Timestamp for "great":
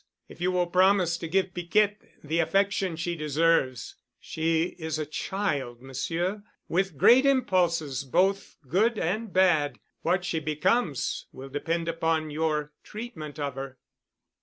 6.97-7.23